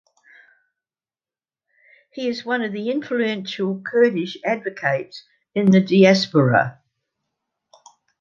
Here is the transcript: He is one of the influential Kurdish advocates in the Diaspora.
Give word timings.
He 2.11 2.27
is 2.27 2.43
one 2.43 2.63
of 2.63 2.73
the 2.73 2.89
influential 2.89 3.79
Kurdish 3.85 4.35
advocates 4.43 5.23
in 5.53 5.69
the 5.69 5.79
Diaspora. 5.79 6.81